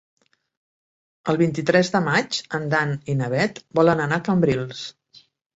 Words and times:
El 1.33 1.37
vint-i-tres 1.41 1.93
de 1.97 2.01
maig 2.07 2.39
en 2.59 2.67
Dan 2.73 2.97
i 3.15 3.19
na 3.21 3.29
Bet 3.35 3.63
volen 3.81 4.03
anar 4.07 4.21
a 4.23 4.27
Cambrils. 4.31 4.83